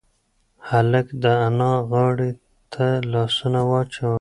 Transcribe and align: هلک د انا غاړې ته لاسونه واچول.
هلک 0.69 1.07
د 1.23 1.25
انا 1.47 1.73
غاړې 1.91 2.31
ته 2.73 2.85
لاسونه 3.11 3.59
واچول. 3.69 4.09